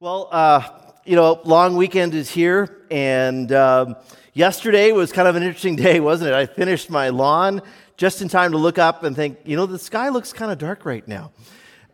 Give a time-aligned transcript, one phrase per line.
[0.00, 0.62] Well, uh,
[1.04, 3.96] you know, long weekend is here, and um,
[4.32, 6.34] yesterday was kind of an interesting day, wasn't it?
[6.36, 7.62] I finished my lawn
[7.96, 10.58] just in time to look up and think, you know, the sky looks kind of
[10.58, 11.32] dark right now.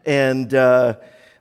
[0.05, 0.97] And uh,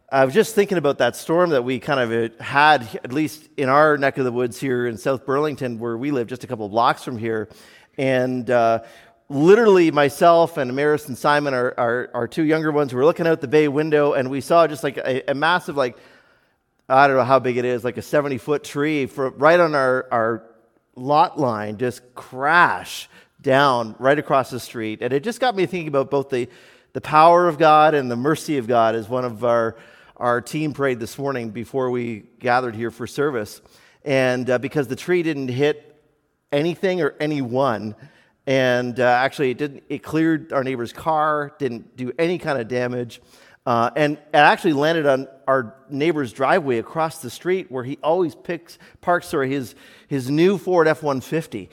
[0.09, 3.67] I was just thinking about that storm that we kind of had, at least in
[3.67, 6.69] our neck of the woods here in South Burlington, where we live, just a couple
[6.69, 7.49] blocks from here.
[7.97, 8.83] And uh,
[9.27, 13.41] literally myself and Maris and Simon, our, our, our, two younger ones, were looking out
[13.41, 15.97] the bay window and we saw just like a, a massive, like
[16.93, 19.73] I don't know how big it is, like a 70 foot tree for, right on
[19.73, 20.43] our, our
[20.95, 23.09] lot line just crash
[23.41, 25.01] down right across the street.
[25.01, 26.47] And it just got me thinking about both the,
[26.93, 29.75] the power of God and the mercy of God as one of our,
[30.17, 33.61] our team prayed this morning before we gathered here for service.
[34.05, 35.99] And uh, because the tree didn't hit
[36.51, 37.95] anything or anyone,
[38.45, 42.67] and uh, actually it didn't it cleared our neighbor's car didn't do any kind of
[42.67, 43.21] damage
[43.65, 48.35] uh, and it actually landed on our neighbor's driveway across the street where he always
[48.35, 49.75] picks, parks sorry, his,
[50.07, 51.69] his new Ford F 150,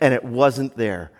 [0.00, 1.10] and it wasn't there.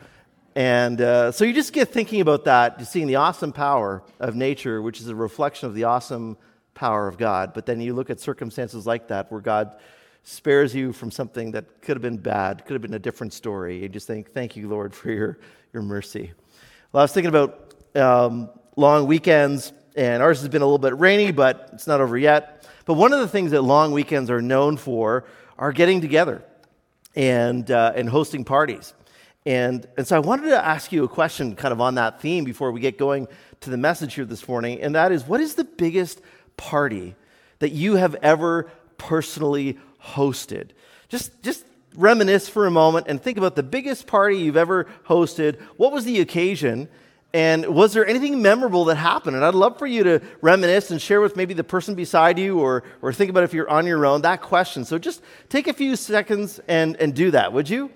[0.54, 4.80] And uh, so you just get thinking about that, seeing the awesome power of nature,
[4.80, 6.36] which is a reflection of the awesome
[6.74, 7.52] power of God.
[7.52, 9.76] But then you look at circumstances like that where God
[10.24, 13.82] spares you from something that could have been bad, could have been a different story.
[13.82, 15.38] You just think, thank you, Lord, for your,
[15.72, 16.32] your mercy.
[16.92, 20.96] Well, I was thinking about um, long weekends and ours has been a little bit
[20.96, 22.64] rainy, but it's not over yet.
[22.84, 25.24] But one of the things that long weekends are known for
[25.58, 26.44] are getting together
[27.16, 28.94] and, uh, and hosting parties.
[29.44, 32.44] And, and so I wanted to ask you a question kind of on that theme
[32.44, 33.26] before we get going
[33.62, 34.80] to the message here this morning.
[34.80, 36.20] And that is what is the biggest
[36.56, 37.16] party
[37.58, 40.70] that you have ever personally hosted?
[41.08, 41.64] Just, just
[41.96, 45.60] reminisce for a moment and think about the biggest party you've ever hosted.
[45.76, 46.88] What was the occasion?
[47.34, 49.36] And was there anything memorable that happened?
[49.36, 52.58] And I'd love for you to reminisce and share with maybe the person beside you
[52.58, 54.84] or, or think about if you're on your own, that question.
[54.84, 57.90] So just take a few seconds and, and do that, would you?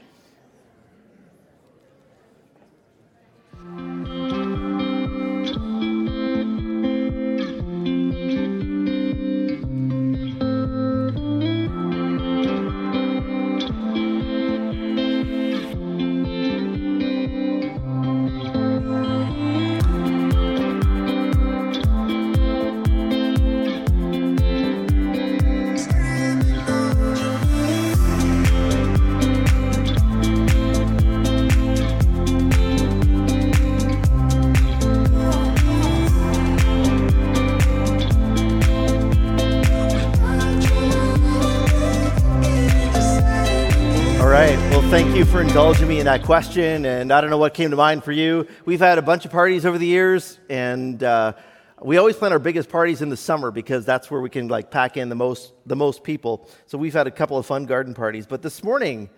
[45.40, 46.84] Indulging me in that question.
[46.84, 48.46] And I don't know what came to mind for you.
[48.66, 51.32] We've had a bunch of parties over the years, and uh,
[51.80, 54.70] we always plan our biggest parties in the summer because that's where we can like
[54.70, 56.48] pack in the most the most people.
[56.66, 58.26] So we've had a couple of fun garden parties.
[58.26, 59.08] But this morning,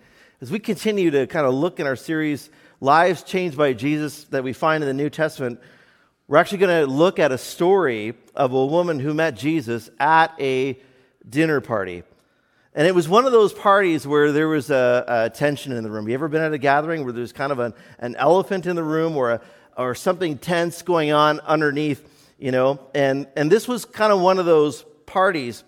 [0.41, 2.49] as we continue to kind of look in our series
[2.79, 5.59] "Lives Changed by Jesus" that we find in the New Testament,
[6.27, 10.33] we're actually going to look at a story of a woman who met Jesus at
[10.39, 10.79] a
[11.27, 12.03] dinner party.
[12.77, 15.89] And it was one of those parties where there was a, a, tension in the
[15.89, 16.09] room.
[16.09, 18.83] You ever been at a gathering where there's kind of an, an elephant in the
[18.83, 19.41] room or, a,
[19.77, 22.05] or something tense going on underneath,
[22.37, 22.81] you know?
[22.93, 25.63] And, and this was kind of one of those parties.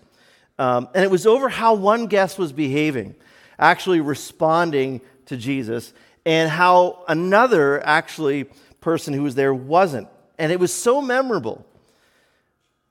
[0.58, 3.14] Um, and it was over how one guest was behaving,
[3.58, 5.94] actually responding to Jesus,
[6.26, 8.44] and how another actually
[8.82, 10.08] person who was there wasn't.
[10.38, 11.64] And it was so memorable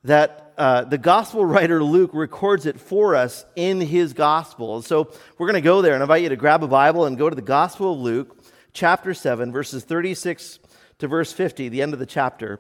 [0.08, 4.82] that uh, the gospel writer Luke records it for us in his gospel.
[4.82, 7.30] So we're going to go there and invite you to grab a Bible and go
[7.30, 8.38] to the Gospel of Luke,
[8.74, 10.60] chapter 7, verses 36
[11.00, 12.60] to verse 50, the end of the chapter,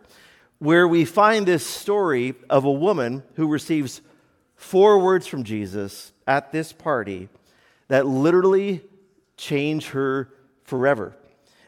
[0.60, 4.02] where we find this story of a woman who receives
[4.56, 7.30] four words from Jesus at this party
[7.88, 8.82] that literally
[9.38, 10.30] change her
[10.64, 11.16] forever.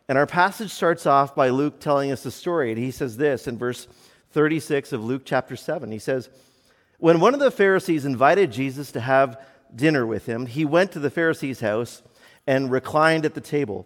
[0.09, 3.47] And our passage starts off by Luke telling us the story, and he says this
[3.47, 3.88] in verse
[4.31, 5.91] 36 of Luke chapter 7.
[5.91, 6.29] He says,
[6.97, 9.40] When one of the Pharisees invited Jesus to have
[9.76, 12.02] dinner with him, he went to the Pharisee's house
[12.46, 13.85] and reclined at the table.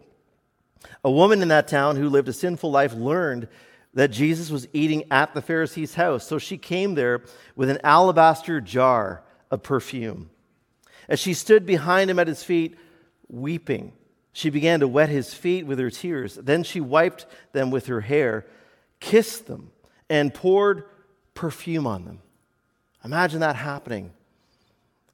[1.04, 3.48] A woman in that town who lived a sinful life learned
[3.94, 7.22] that Jesus was eating at the Pharisee's house, so she came there
[7.56, 10.30] with an alabaster jar of perfume.
[11.08, 12.78] As she stood behind him at his feet,
[13.28, 13.94] weeping,
[14.32, 16.36] she began to wet his feet with her tears.
[16.36, 18.48] Then she wiped them with her hair,
[19.00, 19.72] kissed them,
[20.10, 20.86] and poured
[21.34, 22.20] perfume on them.
[23.04, 24.12] Imagine that happening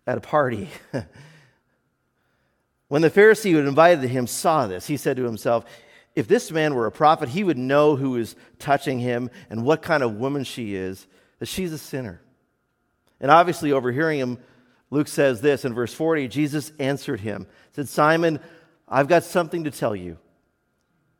[0.05, 0.69] at a party.
[2.87, 5.65] when the Pharisee who had invited him saw this, he said to himself,
[6.15, 9.81] If this man were a prophet, he would know who is touching him and what
[9.81, 11.07] kind of woman she is,
[11.39, 12.21] that she's a sinner.
[13.19, 14.37] And obviously, overhearing him,
[14.91, 18.39] Luke says this in verse 40 Jesus answered him, said, Simon,
[18.87, 20.17] I've got something to tell you.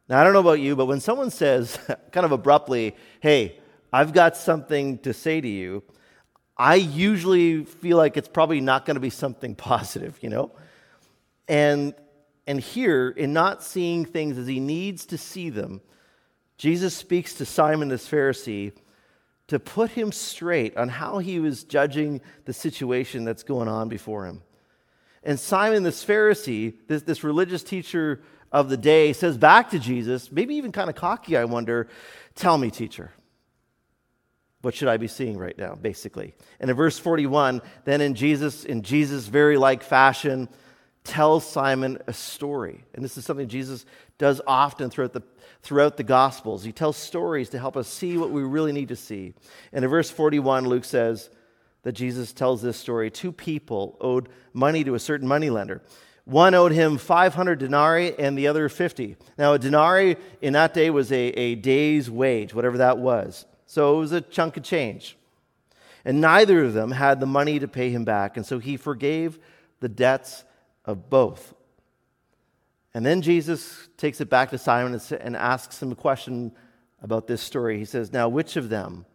[0.10, 1.78] Now, I don't know about you, but when someone says
[2.12, 3.58] kind of abruptly, Hey,
[3.94, 5.84] I've got something to say to you,
[6.58, 10.52] I usually feel like it's probably not going to be something positive, you know?
[11.48, 11.94] And,
[12.48, 15.82] and here, in not seeing things as he needs to see them,
[16.58, 18.74] Jesus speaks to Simon this Pharisee
[19.48, 24.26] to put him straight on how he was judging the situation that's going on before
[24.26, 24.42] him.
[25.24, 28.22] And Simon, this Pharisee, this, this religious teacher
[28.52, 31.88] of the day, says back to Jesus, maybe even kind of cocky, I wonder,
[32.40, 33.12] Tell me, teacher,
[34.62, 36.36] what should I be seeing right now, basically?
[36.62, 40.48] And in verse 41, then in Jesus, in Jesus' very like fashion,
[41.04, 42.86] tells Simon a story.
[42.94, 43.86] And this is something Jesus
[44.18, 45.22] does often throughout the,
[45.64, 46.64] throughout the Gospels.
[46.64, 49.34] He tells stories to help us see what we really need to see.
[49.74, 51.30] And in verse 41, Luke says
[51.84, 53.10] that Jesus tells this story.
[53.10, 55.82] Two people owed money to a certain moneylender.
[56.26, 59.16] One owed him 500 denarii and the other 50.
[59.38, 63.46] Now, a denarii in that day was a, a day's wage, whatever that was.
[63.66, 65.18] So it was a chunk of change.
[66.06, 68.38] And neither of them had the money to pay him back.
[68.38, 69.40] And so he forgave
[69.80, 70.44] the debts
[70.86, 71.54] of both.
[72.94, 76.52] And then Jesus takes it back to Simon and asks him a question
[77.02, 77.78] about this story.
[77.78, 79.06] He says, Now, which of them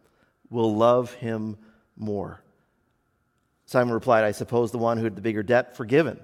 [0.49, 1.57] will love him
[1.97, 2.41] more?
[3.65, 6.19] Simon replied, I suppose the one who had the bigger debt forgiven.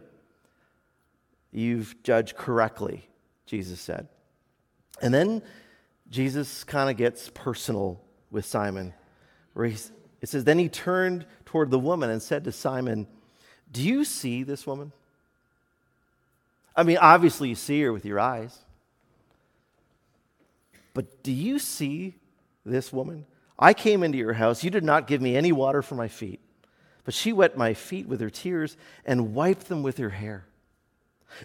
[1.51, 3.07] You've judged correctly,
[3.45, 4.07] Jesus said.
[5.01, 5.41] And then
[6.09, 7.99] Jesus kind of gets personal
[8.29, 8.93] with Simon,
[9.53, 9.77] where he,
[10.21, 13.07] it says, Then he turned toward the woman and said to Simon,
[13.71, 14.91] Do you see this woman?
[16.75, 18.57] I mean, obviously, you see her with your eyes.
[20.93, 22.15] But do you see
[22.65, 23.25] this woman?
[23.57, 24.63] I came into your house.
[24.63, 26.39] You did not give me any water for my feet,
[27.03, 30.45] but she wet my feet with her tears and wiped them with her hair.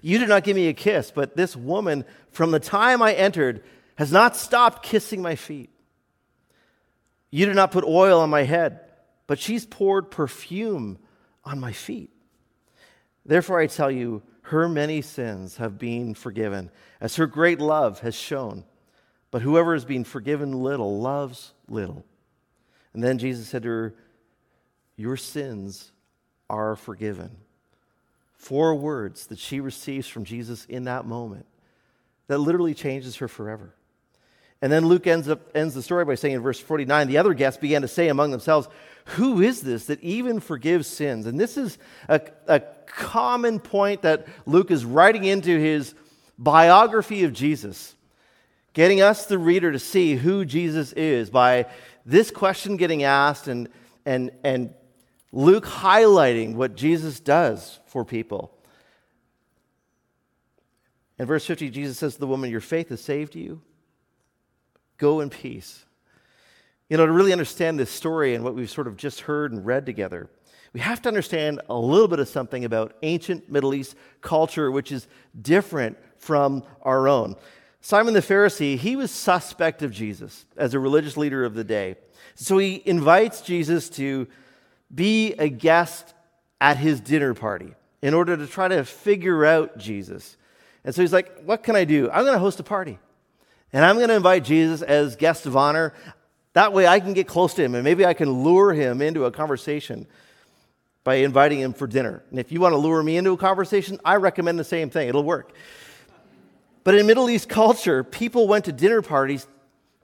[0.03, 3.63] You did not give me a kiss, but this woman, from the time I entered,
[3.97, 5.71] has not stopped kissing my feet.
[7.31, 8.81] You did not put oil on my head,
[9.27, 10.99] but she's poured perfume
[11.45, 12.11] on my feet.
[13.25, 16.71] Therefore, I tell you, her many sins have been forgiven,
[17.01, 18.65] as her great love has shown.
[19.33, 22.05] But whoever has been forgiven little loves little.
[22.95, 23.95] And then Jesus said to her,
[24.97, 25.93] Your sins
[26.49, 27.31] are forgiven.
[28.37, 31.47] Four words that she receives from Jesus in that moment
[32.29, 33.75] that literally changes her forever.
[34.63, 37.35] And then Luke ends, up, ends the story by saying in verse 49 the other
[37.35, 38.69] guests began to say among themselves,
[39.17, 41.27] Who is this that even forgives sins?
[41.27, 41.79] And this is
[42.09, 45.95] a, a common point that Luke is writing into his
[46.39, 47.95] biography of Jesus,
[48.73, 51.67] getting us, the reader, to see who Jesus is by
[52.07, 53.69] this question getting asked and,
[54.07, 54.73] and, and
[55.33, 58.53] Luke highlighting what Jesus does for people.
[61.19, 63.63] In verse 50, Jesus says to the woman, Your faith has saved you.
[64.99, 65.85] Go in peace.
[66.89, 69.67] You know, to really understand this story and what we've sort of just heard and
[69.67, 70.31] read together,
[70.73, 74.93] we have to understand a little bit of something about ancient Middle East culture, which
[74.93, 75.09] is
[75.41, 77.35] different from our own.
[77.81, 81.97] Simon the Pharisee, he was suspect of Jesus as a religious leader of the day.
[82.35, 84.27] So he invites Jesus to
[84.95, 86.15] be a guest
[86.61, 90.37] at his dinner party in order to try to figure out Jesus.
[90.85, 92.11] And so he's like, What can I do?
[92.11, 92.99] I'm going to host a party.
[93.73, 95.93] And I'm going to invite Jesus as guest of honor.
[96.53, 99.25] That way I can get close to him and maybe I can lure him into
[99.25, 100.07] a conversation
[101.05, 102.23] by inviting him for dinner.
[102.31, 105.09] And if you want to lure me into a conversation, I recommend the same thing.
[105.09, 105.53] It'll work.
[106.85, 109.47] But in Middle East culture, people went to dinner parties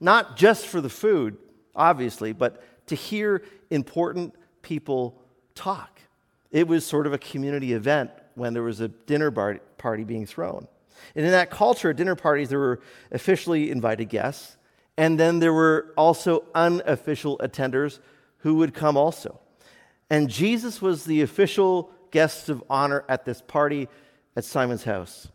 [0.00, 1.38] not just for the food,
[1.74, 5.20] obviously, but to hear important people
[5.54, 6.00] talk.
[6.50, 10.66] It was sort of a community event when there was a dinner party being thrown.
[11.14, 14.56] And in that culture, at dinner parties, there were officially invited guests,
[14.96, 17.98] and then there were also unofficial attenders
[18.38, 19.40] who would come also.
[20.10, 23.88] And Jesus was the official guest of honor at this party
[24.36, 25.28] at Simon's house.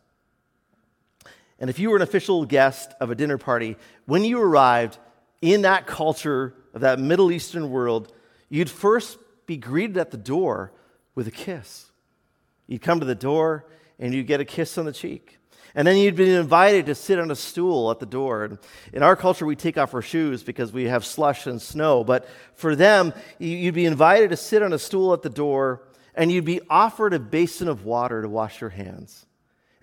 [1.59, 4.99] And if you were an official guest of a dinner party, when you arrived
[5.41, 8.13] in that culture of that Middle Eastern world,
[8.49, 10.71] you'd first be greeted at the door
[11.15, 11.91] with a kiss.
[12.67, 13.65] You'd come to the door
[13.99, 15.39] and you'd get a kiss on the cheek.
[15.73, 18.45] And then you'd be invited to sit on a stool at the door.
[18.45, 18.57] And
[18.93, 22.03] in our culture, we take off our shoes because we have slush and snow.
[22.03, 25.83] But for them, you'd be invited to sit on a stool at the door
[26.15, 29.25] and you'd be offered a basin of water to wash your hands.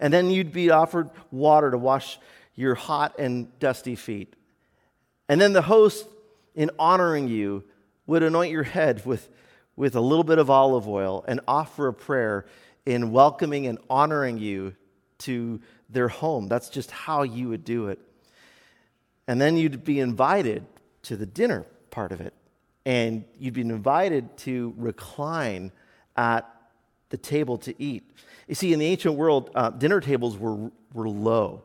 [0.00, 2.18] And then you'd be offered water to wash
[2.56, 4.34] your hot and dusty feet.
[5.28, 6.06] And then the host,
[6.54, 7.64] in honoring you,
[8.06, 9.28] would anoint your head with,
[9.76, 12.46] with a little bit of olive oil and offer a prayer
[12.86, 14.74] in welcoming and honoring you
[15.18, 16.48] to their home.
[16.48, 17.98] That's just how you would do it.
[19.26, 20.66] And then you'd be invited
[21.04, 22.34] to the dinner part of it.
[22.84, 25.72] And you'd be invited to recline
[26.16, 26.50] at
[27.08, 28.10] the table to eat.
[28.46, 31.62] You see, in the ancient world, uh, dinner tables were, were low.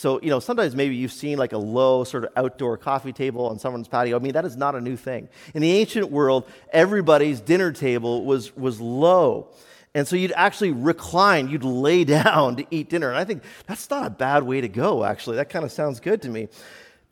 [0.00, 3.50] So, you know, sometimes maybe you've seen like a low sort of outdoor coffee table
[3.50, 4.16] on someone's patio.
[4.16, 5.28] I mean, that is not a new thing.
[5.52, 9.48] In the ancient world, everybody's dinner table was, was low.
[9.94, 13.10] And so you'd actually recline, you'd lay down to eat dinner.
[13.10, 15.36] And I think that's not a bad way to go, actually.
[15.36, 16.48] That kind of sounds good to me.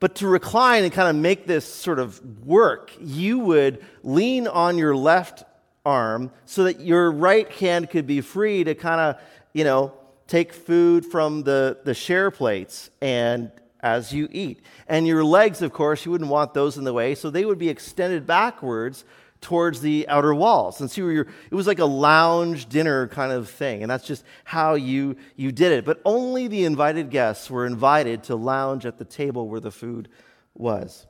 [0.01, 4.79] But to recline and kind of make this sort of work, you would lean on
[4.79, 5.45] your left
[5.85, 9.21] arm so that your right hand could be free to kind of,
[9.53, 9.93] you know,
[10.29, 14.61] take food from the, the share plates and as you eat.
[14.87, 17.59] And your legs, of course, you wouldn't want those in the way, so they would
[17.59, 19.05] be extended backwards
[19.41, 20.81] towards the outer walls.
[20.81, 23.83] And see where your it was like a lounge dinner kind of thing.
[23.83, 25.85] And that's just how you, you did it.
[25.85, 30.09] But only the invited guests were invited to lounge at the table where the food
[30.55, 31.07] was.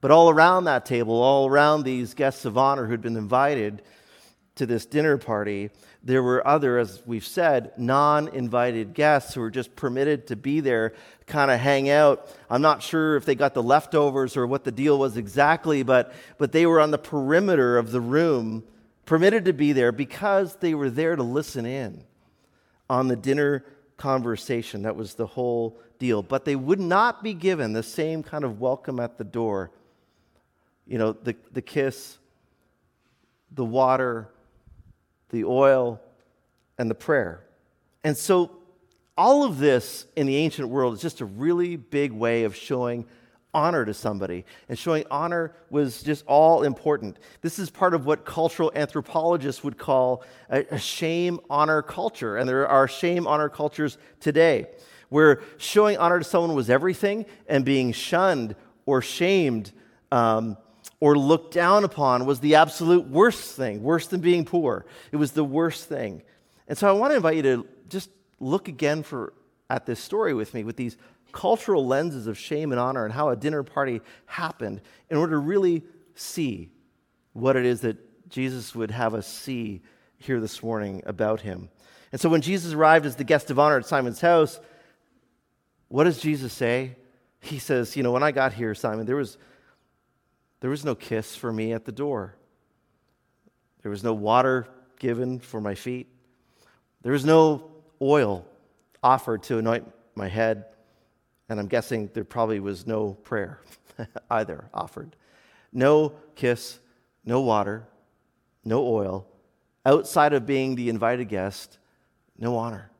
[0.00, 3.82] But all around that table, all around these guests of honor who'd been invited
[4.56, 5.70] to this dinner party,
[6.02, 10.60] there were other, as we've said, non invited guests who were just permitted to be
[10.60, 10.94] there,
[11.26, 12.28] kind of hang out.
[12.48, 16.12] I'm not sure if they got the leftovers or what the deal was exactly, but,
[16.38, 18.62] but they were on the perimeter of the room,
[19.06, 22.04] permitted to be there because they were there to listen in
[22.88, 23.64] on the dinner
[23.96, 24.82] conversation.
[24.82, 26.22] That was the whole deal.
[26.22, 29.70] But they would not be given the same kind of welcome at the door.
[30.86, 32.18] You know, the, the kiss,
[33.50, 34.28] the water,
[35.30, 36.00] the oil,
[36.78, 37.44] and the prayer.
[38.02, 38.50] And so,
[39.16, 43.06] all of this in the ancient world is just a really big way of showing
[43.54, 44.44] honor to somebody.
[44.68, 47.18] And showing honor was just all important.
[47.40, 52.36] This is part of what cultural anthropologists would call a, a shame honor culture.
[52.36, 54.66] And there are shame honor cultures today
[55.08, 59.70] where showing honor to someone was everything and being shunned or shamed
[60.10, 60.56] um,
[61.00, 64.86] or looked down upon was the absolute worst thing, worse than being poor.
[65.12, 66.22] It was the worst thing.
[66.68, 68.10] And so I want to invite you to just
[68.40, 69.32] look again for,
[69.68, 70.96] at this story with me with these
[71.32, 75.38] cultural lenses of shame and honor and how a dinner party happened in order to
[75.38, 75.82] really
[76.14, 76.70] see
[77.32, 77.98] what it is that
[78.30, 79.82] Jesus would have us see
[80.18, 81.68] here this morning about him.
[82.12, 84.60] And so when Jesus arrived as the guest of honor at Simon's house,
[85.88, 86.96] what does Jesus say?
[87.40, 89.36] He says, You know, when I got here, Simon, there was
[90.64, 92.34] there was no kiss for me at the door.
[93.82, 94.66] There was no water
[94.98, 96.06] given for my feet.
[97.02, 98.46] There was no oil
[99.02, 100.64] offered to anoint my head.
[101.50, 103.60] And I'm guessing there probably was no prayer
[104.30, 105.16] either offered.
[105.70, 106.78] No kiss,
[107.26, 107.86] no water,
[108.64, 109.26] no oil.
[109.84, 111.76] Outside of being the invited guest,
[112.38, 112.90] no honor.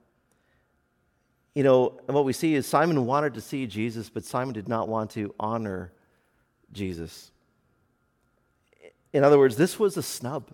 [1.54, 4.68] You know, and what we see is Simon wanted to see Jesus, but Simon did
[4.68, 5.92] not want to honor
[6.70, 7.30] Jesus.
[9.14, 10.50] In other words, this was a snub.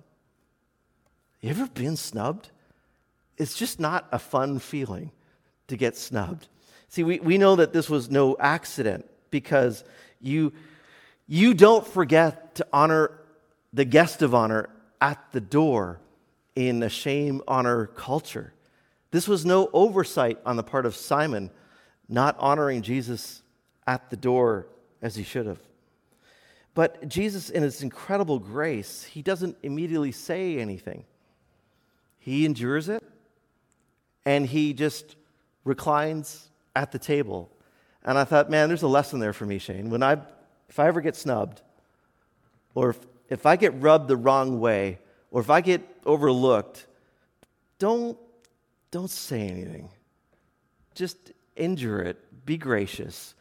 [1.41, 2.51] You ever been snubbed?
[3.39, 5.11] It's just not a fun feeling
[5.69, 6.47] to get snubbed.
[6.89, 9.83] See, we, we know that this was no accident because
[10.21, 10.53] you,
[11.27, 13.13] you don't forget to honor
[13.73, 14.69] the guest of honor
[15.01, 15.99] at the door
[16.55, 18.53] in a shame honor culture.
[19.11, 21.51] This was no oversight on the part of Simon
[22.11, 23.43] not honoring Jesus
[23.87, 24.67] at the door
[25.01, 25.61] as he should have.
[26.81, 31.05] But Jesus, in his incredible grace, he doesn't immediately say anything.
[32.19, 33.05] He endures it
[34.25, 35.17] and he just
[35.65, 37.51] reclines at the table.
[38.03, 39.91] And I thought, man, there's a lesson there for me, Shane.
[39.91, 40.23] When I,
[40.71, 41.61] if I ever get snubbed,
[42.75, 46.87] or if, if I get rubbed the wrong way, or if I get overlooked,
[47.79, 48.17] don't,
[48.91, 49.91] don't say anything.
[50.95, 52.47] Just endure it.
[52.47, 53.35] Be gracious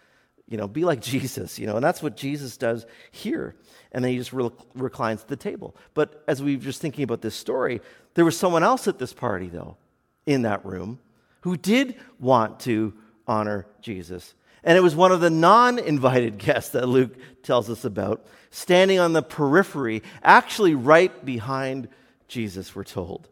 [0.50, 3.56] you know, be like Jesus, you know, and that's what Jesus does here.
[3.92, 5.76] And then he just re- reclines at the table.
[5.94, 7.82] But as we were just thinking about this story,
[8.16, 9.78] there was someone else at this party, though,
[10.26, 11.00] in that room,
[11.42, 12.94] who did want to
[13.28, 14.34] honor Jesus.
[14.64, 19.00] And it was one of the non invited guests that Luke tells us about, standing
[19.00, 21.88] on the periphery, actually right behind
[22.28, 23.28] Jesus, we're told.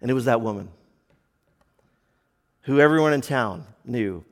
[0.00, 0.68] And it was that woman
[2.62, 4.24] who everyone in town knew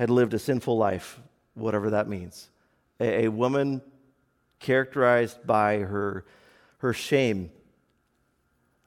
[0.00, 1.20] had lived a sinful life,
[1.52, 2.48] whatever that means.
[3.00, 3.82] A, a woman
[4.58, 6.24] characterized by her,
[6.78, 7.50] her shame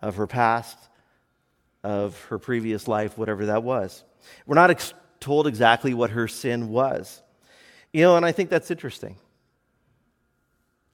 [0.02, 0.76] of her past,
[1.84, 4.04] of her previous life, whatever that was.
[4.48, 7.22] We're not ex- told exactly what her sin was.
[7.92, 9.18] You know, and I think that's interesting.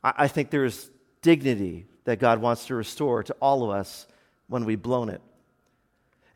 [0.03, 4.05] I, I think there's dignity that God wants to restore to all of us
[4.49, 5.21] when we've blown it.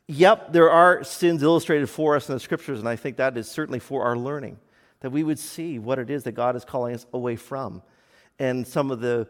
[0.08, 3.50] Yep, there are sins illustrated for us in the scriptures, and I think that is
[3.50, 4.58] certainly for our learning,
[5.00, 7.82] that we would see what it is that God is calling us away from,
[8.38, 9.28] and some of the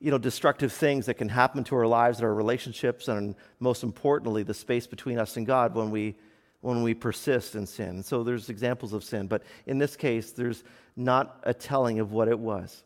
[0.00, 3.82] you know, destructive things that can happen to our lives and our relationships, and most
[3.82, 6.14] importantly, the space between us and God when we,
[6.60, 8.02] when we persist in sin.
[8.04, 10.62] So there's examples of sin, but in this case, there's
[10.94, 12.84] not a telling of what it was.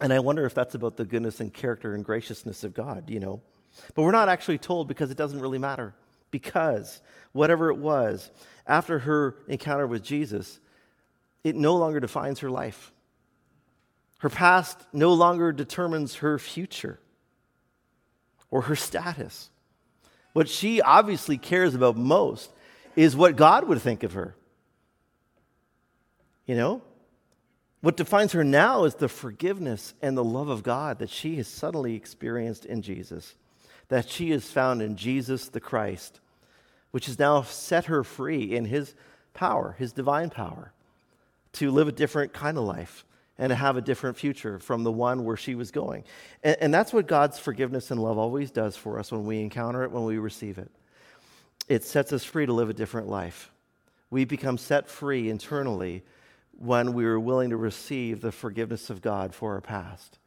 [0.00, 3.20] And I wonder if that's about the goodness and character and graciousness of God, you
[3.20, 3.42] know.
[3.94, 5.94] But we're not actually told because it doesn't really matter.
[6.30, 7.00] Because
[7.32, 8.30] whatever it was,
[8.66, 10.60] after her encounter with Jesus,
[11.44, 12.92] it no longer defines her life.
[14.18, 17.00] Her past no longer determines her future
[18.50, 19.50] or her status.
[20.32, 22.52] What she obviously cares about most
[22.94, 24.36] is what God would think of her.
[26.46, 26.82] You know?
[27.80, 31.48] What defines her now is the forgiveness and the love of God that she has
[31.48, 33.34] suddenly experienced in Jesus,
[33.92, 36.18] that she is found in Jesus the Christ,
[36.92, 38.94] which has now set her free in his
[39.34, 40.72] power, his divine power,
[41.52, 43.04] to live a different kind of life
[43.36, 46.04] and to have a different future from the one where she was going.
[46.42, 49.84] And, and that's what God's forgiveness and love always does for us when we encounter
[49.84, 50.70] it, when we receive it.
[51.68, 53.50] It sets us free to live a different life.
[54.08, 56.02] We become set free internally
[56.58, 60.18] when we are willing to receive the forgiveness of God for our past.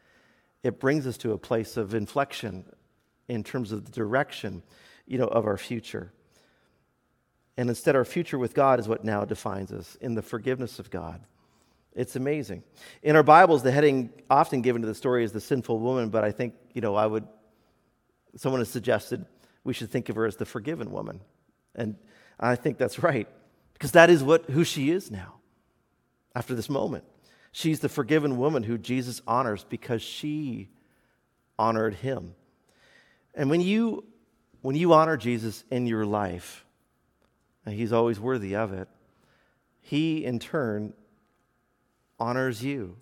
[0.61, 2.65] It brings us to a place of inflection
[3.27, 4.63] in terms of the direction,
[5.05, 6.11] you know, of our future.
[7.57, 10.89] And instead, our future with God is what now defines us in the forgiveness of
[10.89, 11.21] God.
[11.93, 12.63] It's amazing.
[13.01, 16.25] In our Bibles, the heading often given to the story is the sinful woman, but
[16.25, 17.25] I think, you know, I would,
[18.35, 19.25] someone has suggested
[19.63, 21.21] we should think of her as the forgiven woman.
[21.73, 21.95] And
[22.37, 23.29] I think that's right,
[23.73, 25.35] because that is what, who she is now
[26.35, 27.05] after this moment.
[27.53, 30.67] She's the forgiven woman who Jesus honors because she
[31.57, 32.35] honored him.
[33.35, 34.05] And when you,
[34.61, 36.65] when you honor Jesus in your life,
[37.65, 38.87] and he's always worthy of it,
[39.81, 40.93] he in turn
[42.19, 42.97] honors you.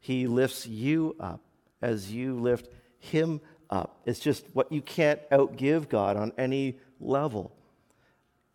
[0.00, 1.40] He lifts you up
[1.80, 4.00] as you lift him up.
[4.04, 7.52] It's just what you can't outgive God on any level.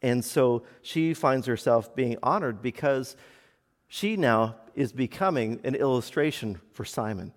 [0.02, 3.16] And so she finds herself being honored because
[3.88, 7.34] she now is becoming an illustration for Simon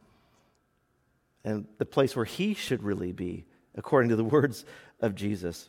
[1.45, 4.65] and the place where he should really be, according to the words
[5.01, 5.69] of Jesus.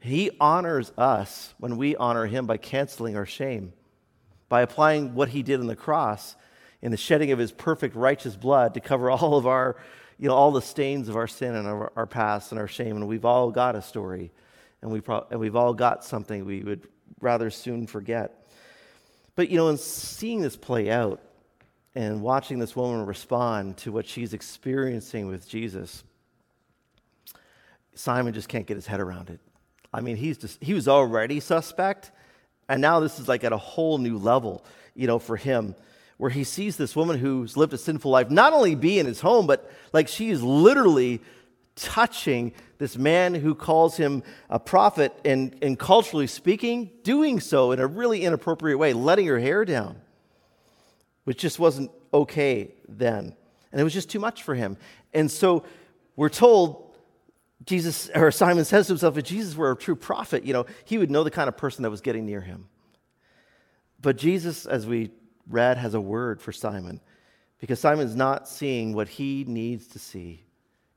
[0.00, 3.72] He honors us when we honor him by canceling our shame,
[4.48, 6.36] by applying what he did on the cross
[6.82, 9.76] in the shedding of his perfect righteous blood to cover all of our,
[10.18, 12.96] you know, all the stains of our sin and our, our past and our shame.
[12.96, 14.32] And we've all got a story,
[14.80, 16.88] and, we pro- and we've all got something we would
[17.20, 18.50] rather soon forget.
[19.34, 21.20] But, you know, in seeing this play out
[21.94, 26.04] and watching this woman respond to what she's experiencing with Jesus,
[27.94, 29.40] Simon just can't get his head around it.
[29.92, 32.12] I mean, he's just, he was already suspect,
[32.68, 35.74] and now this is like at a whole new level, you know, for him,
[36.16, 39.20] where he sees this woman who's lived a sinful life not only be in his
[39.20, 41.20] home, but like she is literally
[41.74, 47.80] touching this man who calls him a prophet and, and culturally speaking, doing so in
[47.80, 49.96] a really inappropriate way, letting her hair down,
[51.24, 53.34] which just wasn't okay then.
[53.72, 54.76] And it was just too much for him.
[55.14, 55.64] And so
[56.16, 56.89] we're told
[57.66, 60.98] Jesus, or Simon says to himself, if Jesus were a true prophet, you know, he
[60.98, 62.68] would know the kind of person that was getting near him.
[64.00, 65.10] But Jesus, as we
[65.48, 67.00] read, has a word for Simon
[67.58, 70.44] because Simon's not seeing what he needs to see.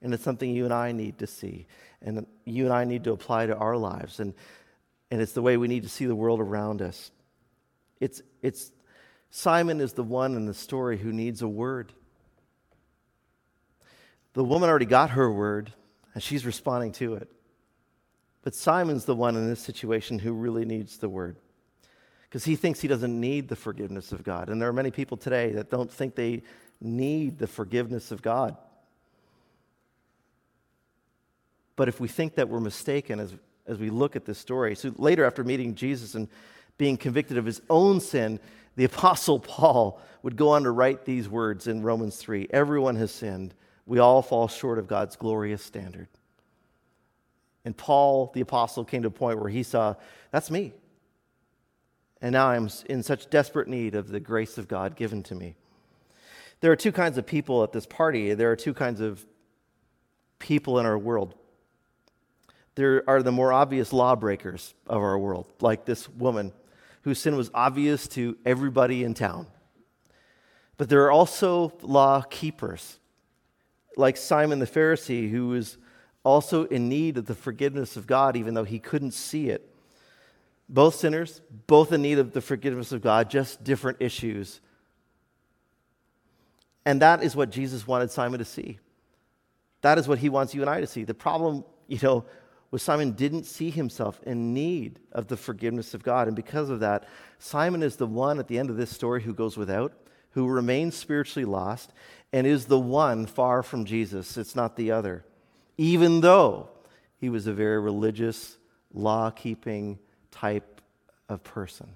[0.02, 1.68] And it's something you and I need to see.
[2.02, 4.20] And you and I need to apply to our lives.
[4.20, 4.34] And,
[5.12, 7.12] and it's the way we need to see the world around us.
[8.00, 8.72] It's, it's
[9.30, 11.94] Simon is the one in the story who needs a word.
[14.34, 15.74] The woman already got her word,
[16.14, 17.30] and she's responding to it.
[18.44, 21.38] But Simon's the one in this situation who really needs the word
[22.24, 24.50] because he thinks he doesn't need the forgiveness of God.
[24.50, 26.42] And there are many people today that don't think they
[26.82, 28.58] need the forgiveness of God.
[31.76, 33.34] But if we think that we're mistaken as,
[33.66, 36.28] as we look at this story, so later after meeting Jesus and
[36.78, 38.40] being convicted of his own sin,
[38.76, 43.12] the Apostle Paul would go on to write these words in Romans 3 Everyone has
[43.12, 43.54] sinned.
[43.86, 46.08] We all fall short of God's glorious standard.
[47.66, 49.96] And Paul, the Apostle, came to a point where he saw,
[50.32, 50.74] That's me.
[52.22, 55.56] And now I'm in such desperate need of the grace of God given to me.
[56.62, 58.34] There are two kinds of people at this party.
[58.34, 59.26] There are two kinds of
[60.40, 61.36] people in our world
[62.76, 66.52] there are the more obvious lawbreakers of our world, like this woman
[67.04, 69.48] whose sin was obvious to everybody in town.
[70.78, 73.00] But there are also law keepers.
[73.98, 75.78] Like Simon the Pharisee, who was
[76.24, 79.70] also in need of the forgiveness of God, even though he couldn't see it.
[80.70, 84.62] Both sinners, both in need of the forgiveness of God, just different issues.
[86.86, 88.80] And that is what Jesus wanted Simon to see.
[89.82, 91.04] That is what he wants you and I to see.
[91.04, 92.26] The problem, you know,
[92.72, 96.28] was Simon didn't see himself in need of the forgiveness of God.
[96.28, 97.06] And because of that,
[97.38, 99.94] Simon is the one at the end of this story who goes without,
[100.34, 101.92] who remains spiritually lost,
[102.32, 104.38] and is the one far from Jesus.
[104.38, 105.24] It's not the other.
[105.78, 106.70] Even though
[107.18, 108.58] he was a very religious,
[108.94, 110.00] law keeping
[110.32, 110.82] type
[111.30, 111.88] of person.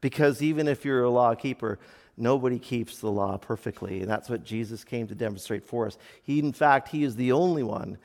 [0.00, 1.78] Because even if you're a law keeper,
[2.16, 4.00] nobody keeps the law perfectly.
[4.00, 5.98] And that's what Jesus came to demonstrate for us.
[6.22, 7.98] He, in fact, he is the only one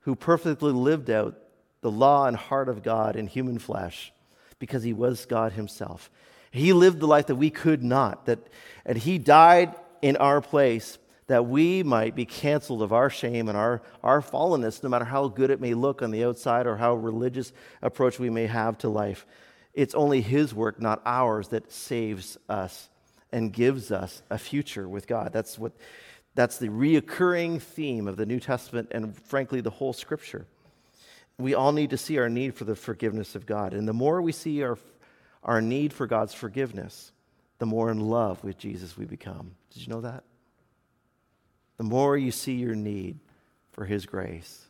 [0.00, 1.38] who perfectly lived out
[1.80, 4.12] the law and heart of God in human flesh
[4.58, 6.10] because he was God himself.
[6.50, 8.38] He lived the life that we could not, that,
[8.86, 13.58] and he died in our place that we might be canceled of our shame and
[13.58, 16.94] our, our fallenness, no matter how good it may look on the outside or how
[16.94, 19.26] religious approach we may have to life.
[19.74, 22.88] It's only His work, not ours, that saves us
[23.30, 25.32] and gives us a future with God.
[25.32, 25.72] That's what
[26.34, 30.46] that's the reoccurring theme of the New Testament and frankly the whole scripture.
[31.36, 33.74] We all need to see our need for the forgiveness of God.
[33.74, 34.78] And the more we see our,
[35.42, 37.12] our need for God's forgiveness,
[37.58, 39.52] the more in love with Jesus we become.
[39.70, 40.24] Did you know that?
[41.76, 43.18] The more you see your need
[43.72, 44.66] for His grace,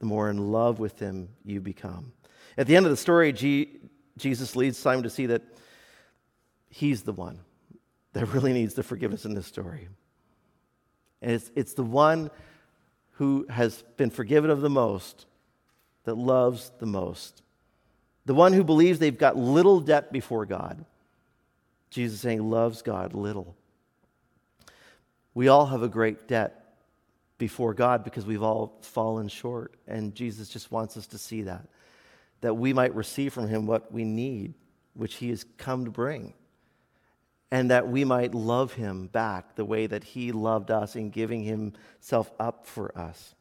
[0.00, 2.12] the more in love with Him you become.
[2.58, 3.78] At the end of the story, G-
[4.16, 5.42] Jesus leads Simon to see that
[6.74, 7.38] he's the one
[8.12, 9.88] that really needs the forgiveness in this story.
[11.22, 12.30] And it's, it's the one
[13.12, 15.26] who has been forgiven of the most
[16.04, 17.42] that loves the most.
[18.26, 20.84] The one who believes they've got little debt before God.
[21.90, 23.54] Jesus saying, loves God little.
[25.34, 26.64] We all have a great debt
[27.38, 29.74] before God because we've all fallen short.
[29.86, 31.66] And Jesus just wants us to see that,
[32.40, 34.54] that we might receive from Him what we need,
[34.94, 36.34] which He has come to bring.
[37.50, 41.42] And that we might love Him back the way that He loved us in giving
[41.42, 43.34] Himself up for us.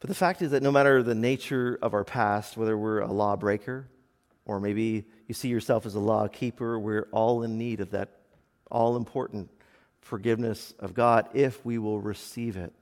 [0.00, 3.12] But the fact is that no matter the nature of our past, whether we're a
[3.12, 3.88] lawbreaker
[4.44, 8.10] or maybe you see yourself as a law keeper, we're all in need of that
[8.70, 9.50] all important
[10.00, 12.72] forgiveness of God if we will receive it.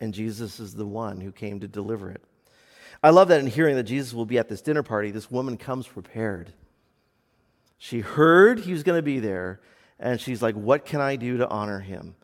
[0.00, 2.22] And Jesus is the one who came to deliver it.
[3.02, 5.56] I love that in hearing that Jesus will be at this dinner party, this woman
[5.56, 6.52] comes prepared.
[7.78, 9.60] She heard he was going to be there,
[9.98, 12.14] and she's like, What can I do to honor him?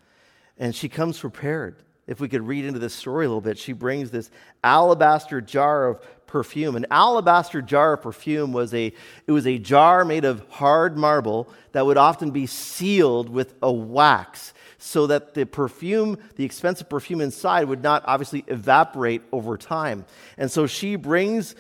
[0.57, 1.83] And she comes prepared.
[2.09, 4.31] If we could read into this story a little bit, she brings this
[4.65, 6.75] alabaster jar of perfume.
[6.75, 8.93] An alabaster jar of perfume was a,
[9.27, 13.71] it was a jar made of hard marble that would often be sealed with a
[13.71, 20.07] wax so that the perfume, the expensive perfume inside, would not obviously evaporate over time.
[20.39, 21.55] And so she brings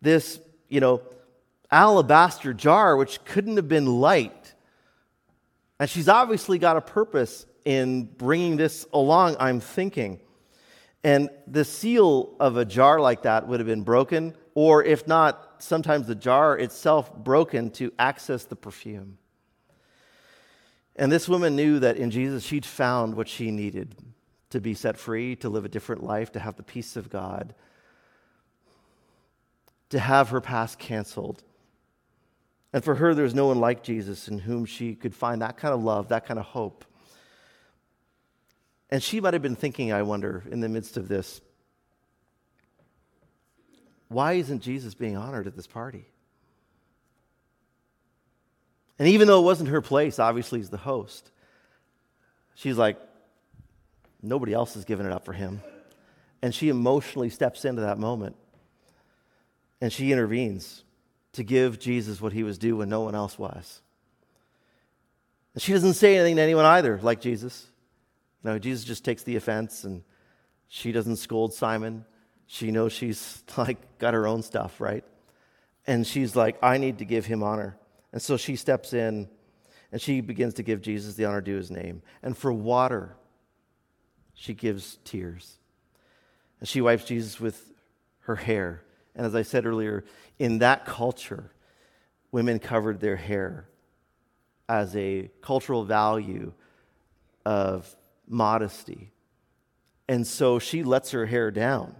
[0.00, 1.02] this, you know,
[1.72, 4.54] alabaster jar, which couldn't have been light.
[5.80, 10.20] And she's obviously got a purpose in bringing this along, I'm thinking.
[11.04, 15.56] And the seal of a jar like that would have been broken, or if not,
[15.58, 19.18] sometimes the jar itself broken to access the perfume.
[20.96, 23.94] And this woman knew that in Jesus she'd found what she needed
[24.48, 27.54] to be set free, to live a different life, to have the peace of God,
[29.90, 31.42] to have her past canceled.
[32.72, 35.58] And for her, there was no one like Jesus in whom she could find that
[35.58, 36.86] kind of love, that kind of hope.
[38.90, 41.40] And she might have been thinking, I wonder, in the midst of this,
[44.08, 46.06] why isn't Jesus being honored at this party?
[48.98, 51.30] And even though it wasn't her place, obviously, as the host,
[52.54, 52.98] she's like,
[54.22, 55.62] nobody else is giving it up for him.
[56.42, 58.36] And she emotionally steps into that moment
[59.80, 60.82] and she intervenes
[61.32, 63.80] to give Jesus what he was due when no one else was.
[65.54, 67.66] And she doesn't say anything to anyone either, like Jesus.
[68.42, 70.02] No, Jesus just takes the offense and
[70.68, 72.04] she doesn't scold Simon.
[72.46, 75.04] She knows she's like got her own stuff, right?
[75.86, 77.78] And she's like, I need to give him honor.
[78.12, 79.28] And so she steps in
[79.90, 82.02] and she begins to give Jesus the honor due his name.
[82.22, 83.16] And for water,
[84.34, 85.58] she gives tears.
[86.60, 87.72] And she wipes Jesus with
[88.20, 88.82] her hair.
[89.14, 90.04] And as I said earlier,
[90.38, 91.50] in that culture,
[92.30, 93.68] women covered their hair
[94.68, 96.52] as a cultural value
[97.46, 97.96] of
[98.30, 99.12] modesty.
[100.08, 101.94] And so she lets her hair down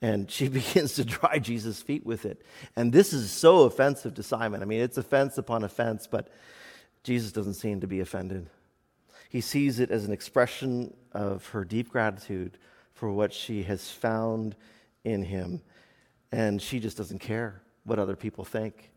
[0.00, 2.42] and she begins to dry Jesus' feet with it.
[2.76, 4.62] And this is so offensive to Simon.
[4.62, 6.28] I mean, it's offense upon offense, but
[7.02, 8.48] Jesus doesn't seem to be offended.
[9.28, 12.58] He sees it as an expression of her deep gratitude
[12.92, 14.54] for what she has found
[15.04, 15.60] in him.
[16.30, 18.90] And she just doesn't care what other people think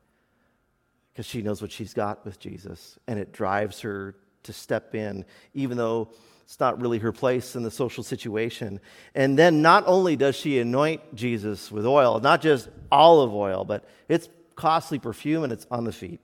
[1.12, 3.00] because she knows what she's got with Jesus.
[3.08, 6.10] And it drives her to step in, even though
[6.48, 8.80] it's not really her place in the social situation.
[9.14, 13.84] And then not only does she anoint Jesus with oil, not just olive oil, but
[14.08, 16.22] it's costly perfume and it's on the feet.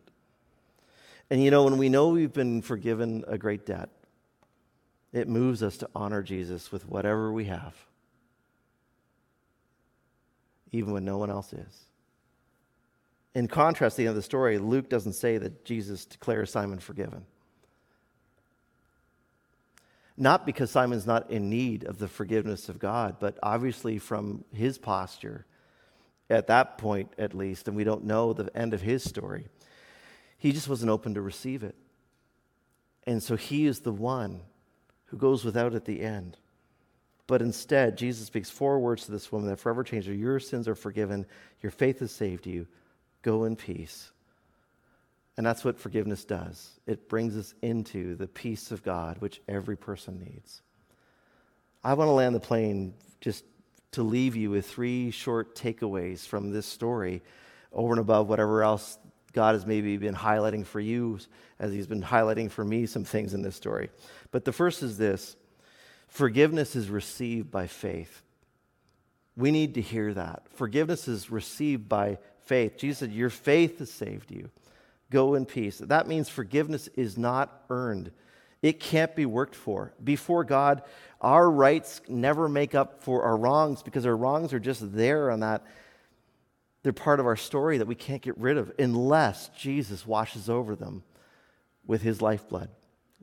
[1.30, 3.90] And you know, when we know we've been forgiven a great debt,
[5.12, 7.76] it moves us to honor Jesus with whatever we have,
[10.72, 11.80] even when no one else is.
[13.36, 17.26] In contrast, the end of the story, Luke doesn't say that Jesus declares Simon forgiven.
[20.16, 24.78] Not because Simon's not in need of the forgiveness of God, but obviously from his
[24.78, 25.46] posture,
[26.30, 29.48] at that point at least, and we don't know the end of his story,
[30.38, 31.76] he just wasn't open to receive it.
[33.06, 34.42] And so he is the one
[35.06, 36.38] who goes without at the end.
[37.28, 40.14] But instead, Jesus speaks four words to this woman that forever change her.
[40.14, 41.26] Your sins are forgiven,
[41.62, 42.68] your faith has saved you.
[43.22, 44.12] Go in peace.
[45.36, 49.76] And that's what forgiveness does it brings us into the peace of God, which every
[49.76, 50.62] person needs.
[51.84, 53.44] I want to land the plane just
[53.92, 57.22] to leave you with three short takeaways from this story
[57.72, 58.98] over and above whatever else
[59.34, 61.20] God has maybe been highlighting for you
[61.60, 63.90] as He's been highlighting for me some things in this story.
[64.32, 65.36] But the first is this
[66.08, 68.22] forgiveness is received by faith.
[69.36, 70.44] We need to hear that.
[70.54, 72.78] Forgiveness is received by faith.
[72.78, 74.50] Jesus said, Your faith has saved you.
[75.10, 75.78] Go in peace.
[75.78, 78.12] That means forgiveness is not earned,
[78.62, 79.94] it can't be worked for.
[80.02, 80.84] Before God,
[81.20, 85.42] our rights never make up for our wrongs because our wrongs are just there on
[85.42, 85.66] that.
[86.82, 90.76] They're part of our story that we can't get rid of unless Jesus washes over
[90.76, 91.04] them
[91.86, 92.70] with his lifeblood,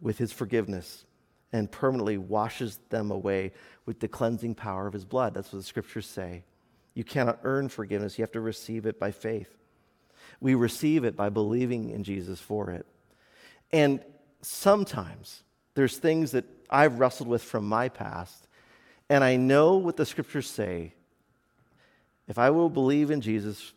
[0.00, 1.04] with his forgiveness,
[1.52, 3.52] and permanently washes them away
[3.86, 5.34] with the cleansing power of his blood.
[5.34, 6.44] That's what the scriptures say.
[6.94, 9.56] You cannot earn forgiveness, you have to receive it by faith.
[10.40, 12.86] We receive it by believing in Jesus for it.
[13.72, 14.00] And
[14.42, 15.42] sometimes
[15.74, 18.48] there's things that I've wrestled with from my past,
[19.08, 20.94] and I know what the scriptures say.
[22.28, 23.72] If I will believe in Jesus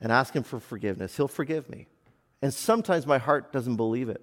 [0.00, 1.86] and ask Him for forgiveness, He'll forgive me.
[2.42, 4.22] And sometimes my heart doesn't believe it.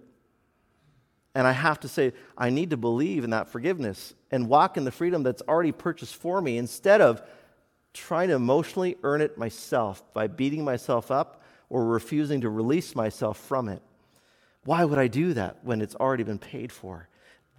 [1.36, 4.84] And I have to say, I need to believe in that forgiveness and walk in
[4.84, 7.24] the freedom that's already purchased for me instead of
[7.94, 13.38] trying to emotionally earn it myself by beating myself up or refusing to release myself
[13.38, 13.82] from it.
[14.66, 17.10] Why would I do that when it's already been paid for?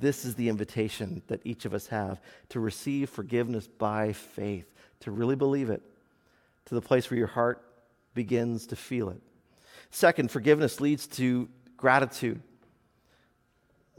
[0.01, 4.67] This is the invitation that each of us have to receive forgiveness by faith,
[5.01, 5.83] to really believe it,
[6.67, 7.65] to the place where your heart
[8.15, 9.21] begins to feel it.
[9.91, 12.41] Second, forgiveness leads to gratitude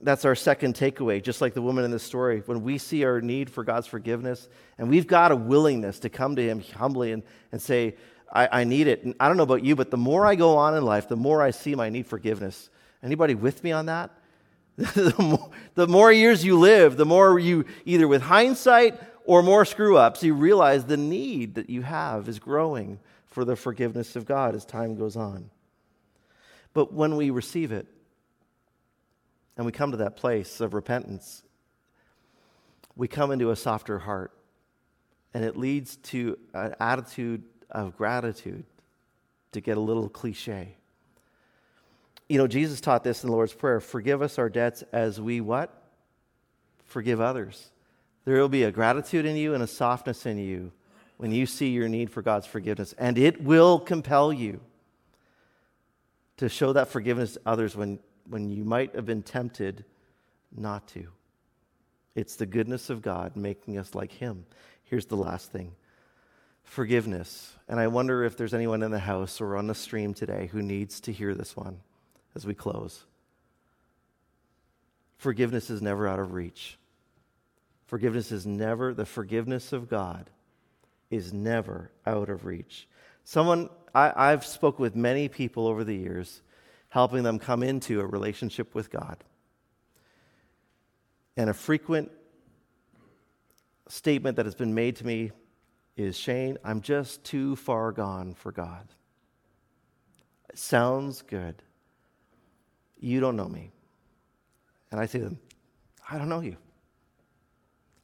[0.05, 2.43] that's our second takeaway, just like the woman in the story.
[2.45, 6.35] When we see our need for God's forgiveness, and we've got a willingness to come
[6.35, 7.95] to Him humbly and, and say,
[8.31, 9.03] I, I need it.
[9.03, 11.15] And I don't know about you, but the more I go on in life, the
[11.15, 12.69] more I see my need forgiveness.
[13.01, 14.11] Anybody with me on that?
[14.77, 19.65] the, more, the more years you live, the more you, either with hindsight or more
[19.65, 24.25] screw ups, you realize the need that you have is growing for the forgiveness of
[24.25, 25.49] God as time goes on.
[26.73, 27.87] But when we receive it,
[29.57, 31.43] and we come to that place of repentance,
[32.95, 34.31] we come into a softer heart.
[35.33, 38.63] And it leads to an attitude of gratitude,
[39.51, 40.77] to get a little cliche.
[42.29, 45.41] You know, Jesus taught this in the Lord's Prayer forgive us our debts as we
[45.41, 45.83] what?
[46.85, 47.69] Forgive others.
[48.23, 50.71] There will be a gratitude in you and a softness in you
[51.17, 52.93] when you see your need for God's forgiveness.
[52.97, 54.61] And it will compel you
[56.37, 59.85] to show that forgiveness to others when when you might have been tempted
[60.55, 61.07] not to.
[62.15, 64.45] It's the goodness of God making us like Him.
[64.83, 65.73] Here's the last thing
[66.63, 67.53] forgiveness.
[67.67, 70.61] And I wonder if there's anyone in the house or on the stream today who
[70.61, 71.79] needs to hear this one
[72.35, 73.05] as we close.
[75.17, 76.77] Forgiveness is never out of reach.
[77.87, 80.29] Forgiveness is never, the forgiveness of God
[81.09, 82.87] is never out of reach.
[83.23, 86.41] Someone, I, have spoke with many people over the years
[86.95, 89.21] helping them come into a relationship with God.
[91.35, 92.09] And a frequent
[93.89, 95.33] statement that has been made to me
[95.97, 98.87] is Shane, I'm just too far gone for God.
[100.49, 101.61] It sounds good.
[102.97, 103.73] You don't know me.
[104.89, 105.39] And I say to them,
[106.09, 106.55] I don't know you.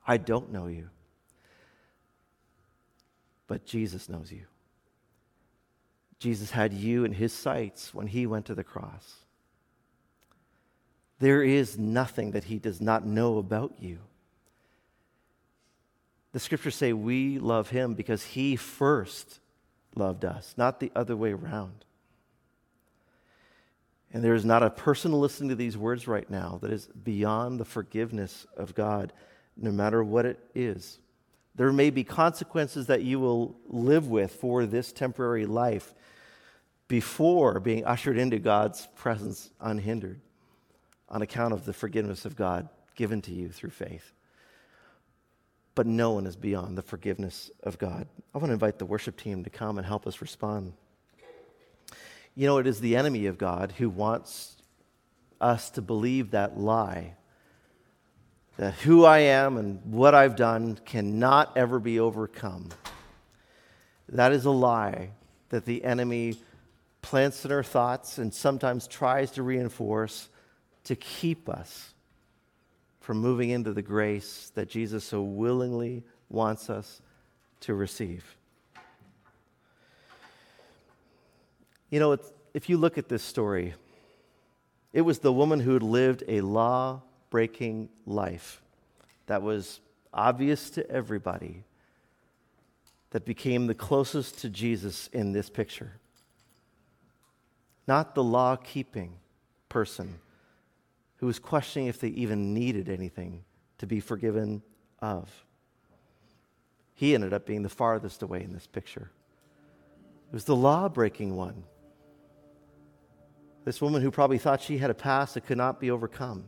[0.05, 0.89] I don't know you.
[3.47, 4.50] But Jesus knows you.
[6.21, 9.15] Jesus had you in his sights when he went to the cross.
[11.17, 13.97] There is nothing that he does not know about you.
[16.31, 19.39] The scriptures say we love him because he first
[19.95, 21.85] loved us, not the other way around.
[24.13, 27.59] And there is not a person listening to these words right now that is beyond
[27.59, 29.11] the forgiveness of God,
[29.57, 30.99] no matter what it is.
[31.55, 35.95] There may be consequences that you will live with for this temporary life
[36.91, 40.19] before being ushered into God's presence unhindered
[41.07, 44.11] on account of the forgiveness of God given to you through faith.
[45.73, 48.09] But no one is beyond the forgiveness of God.
[48.35, 50.73] I want to invite the worship team to come and help us respond.
[52.35, 54.57] You know, it is the enemy of God who wants
[55.39, 57.13] us to believe that lie
[58.57, 62.67] that who I am and what I've done cannot ever be overcome.
[64.09, 65.11] That is a lie
[65.51, 66.35] that the enemy
[67.01, 70.29] plants in our thoughts and sometimes tries to reinforce
[70.83, 71.93] to keep us
[72.99, 77.01] from moving into the grace that Jesus so willingly wants us
[77.61, 78.37] to receive.
[81.89, 82.17] You know,
[82.53, 83.73] if you look at this story,
[84.93, 88.61] it was the woman who had lived a law breaking life
[89.25, 89.79] that was
[90.13, 91.63] obvious to everybody
[93.11, 95.93] that became the closest to Jesus in this picture.
[97.87, 99.13] Not the law keeping
[99.69, 100.19] person
[101.17, 103.43] who was questioning if they even needed anything
[103.77, 104.61] to be forgiven
[104.99, 105.29] of.
[106.93, 109.11] He ended up being the farthest away in this picture.
[110.29, 111.63] It was the law breaking one
[113.63, 116.43] this woman who probably thought she had a past that could not be overcome,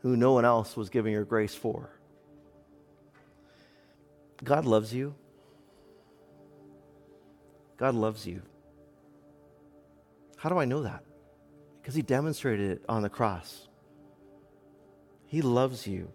[0.00, 1.90] who no one else was giving her grace for.
[4.44, 5.14] God loves you.
[7.76, 8.42] God loves you.
[10.40, 11.04] How do I know that?
[11.80, 13.68] Because he demonstrated it on the cross.
[15.26, 16.10] He loves you.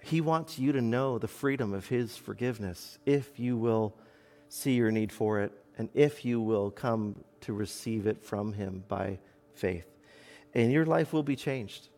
[0.00, 3.94] He wants you to know the freedom of his forgiveness if you will
[4.48, 8.82] see your need for it and if you will come to receive it from Him
[8.88, 9.18] by
[9.52, 9.86] faith.
[10.54, 11.90] And your life will be changed.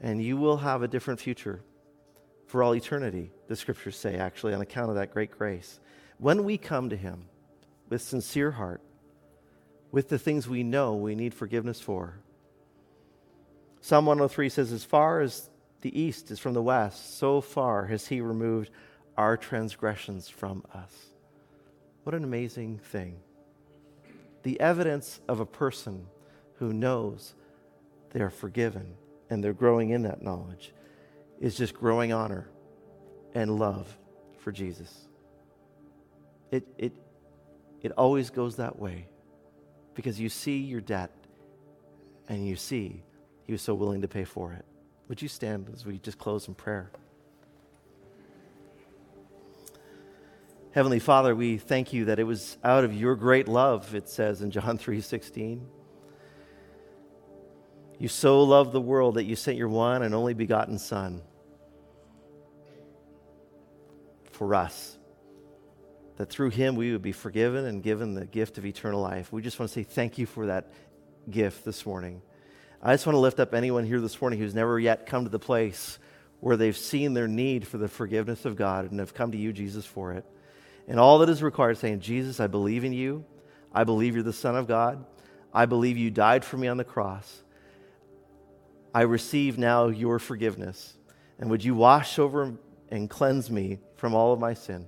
[0.00, 1.62] And you will have a different future
[2.46, 5.78] for all eternity, the scriptures say, actually, on account of that great grace.
[6.18, 7.26] When we come to Him
[7.90, 8.80] with sincere heart,
[9.92, 12.20] with the things we know we need forgiveness for.
[13.82, 15.50] Psalm 103 says, As far as
[15.82, 18.70] the east is from the west, so far has He removed
[19.16, 20.94] our transgressions from us.
[22.04, 23.16] What an amazing thing.
[24.44, 26.06] The evidence of a person
[26.54, 27.34] who knows
[28.10, 28.94] they are forgiven
[29.28, 30.72] and they're growing in that knowledge
[31.40, 32.48] is just growing honor
[33.34, 33.96] and love
[34.38, 35.08] for Jesus.
[36.50, 36.92] It, it,
[37.82, 39.08] it always goes that way
[39.94, 41.10] because you see your debt
[42.28, 43.02] and you see
[43.44, 44.64] he was so willing to pay for it.
[45.08, 46.90] Would you stand as we just close in prayer?
[50.72, 54.40] Heavenly Father, we thank you that it was out of your great love, it says
[54.40, 55.62] in John 3:16.
[57.98, 61.20] You so loved the world that you sent your one and only begotten Son
[64.30, 64.96] for us,
[66.20, 69.32] that through him we would be forgiven and given the gift of eternal life.
[69.32, 70.70] We just want to say thank you for that
[71.30, 72.20] gift this morning.
[72.82, 75.30] I just want to lift up anyone here this morning who's never yet come to
[75.30, 75.98] the place
[76.40, 79.50] where they've seen their need for the forgiveness of God and have come to you,
[79.50, 80.26] Jesus, for it.
[80.86, 83.24] And all that is required saying, Jesus, I believe in you.
[83.72, 85.02] I believe you're the Son of God.
[85.54, 87.42] I believe you died for me on the cross.
[88.94, 90.98] I receive now your forgiveness.
[91.38, 92.58] And would you wash over
[92.90, 94.86] and cleanse me from all of my sin?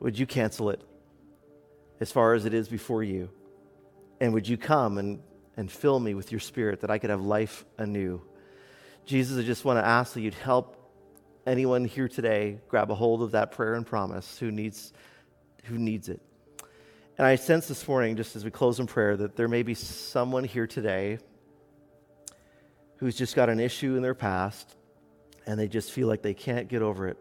[0.00, 0.82] Would you cancel it
[2.00, 3.30] as far as it is before you?
[4.20, 5.20] And would you come and,
[5.56, 8.22] and fill me with your spirit that I could have life anew?
[9.06, 10.76] Jesus, I just want to ask that you'd help
[11.46, 14.92] anyone here today grab a hold of that prayer and promise who needs,
[15.64, 16.20] who needs it.
[17.16, 19.74] And I sense this morning, just as we close in prayer, that there may be
[19.74, 21.18] someone here today
[22.96, 24.74] who's just got an issue in their past
[25.46, 27.18] and they just feel like they can't get over it.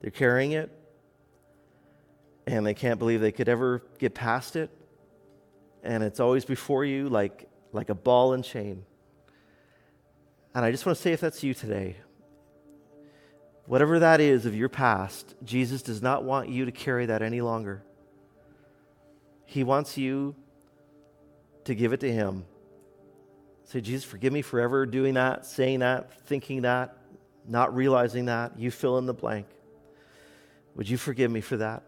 [0.00, 0.70] They're carrying it
[2.54, 4.70] and they can't believe they could ever get past it.
[5.82, 8.84] And it's always before you like, like a ball and chain.
[10.54, 11.96] And I just want to say if that's you today,
[13.68, 17.42] Whatever that is of your past, Jesus does not want you to carry that any
[17.42, 17.82] longer.
[19.44, 20.34] He wants you
[21.64, 22.46] to give it to Him.
[23.64, 26.96] Say, Jesus, forgive me for ever doing that, saying that, thinking that,
[27.46, 28.58] not realizing that.
[28.58, 29.46] You fill in the blank.
[30.74, 31.82] Would you forgive me for that?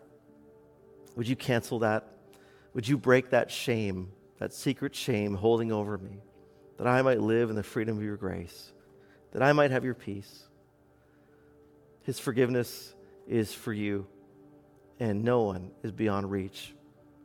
[1.17, 2.07] Would you cancel that?
[2.75, 6.23] Would you break that shame that secret shame holding over me,
[6.79, 8.73] that I might live in the freedom of your grace,
[9.33, 10.49] that I might have your peace.
[12.03, 12.95] His forgiveness
[13.29, 14.07] is for you,
[14.99, 16.75] and no one is beyond reach,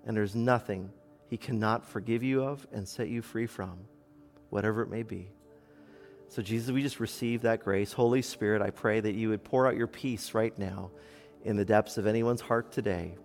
[0.06, 0.92] and there's nothing
[1.30, 3.80] he cannot forgive you of and set you free from,
[4.50, 5.32] whatever it may be.
[6.28, 7.94] So, Jesus, we just receive that grace.
[7.94, 10.92] Holy Spirit, I pray that you would pour out your peace right now
[11.46, 13.16] in the depths of anyone's heart today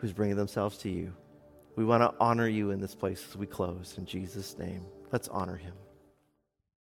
[0.00, 1.12] who's bringing themselves to you.
[1.76, 3.94] We want to honor you in this place as we close.
[3.98, 5.74] In Jesus' name, let's honor him.